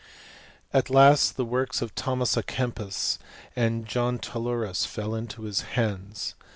At 0.73 0.89
last 0.89 1.37
the 1.37 1.45
works 1.45 1.79
of 1.79 1.93
Tliomas 1.93 2.33
k 2.47 2.55
Kempis, 2.55 3.19
and 3.55 3.85
John 3.85 4.17
Taulerus 4.17 4.83
fell 4.83 5.13
into 5.13 5.43
his 5.43 5.61
hands. 5.61 6.33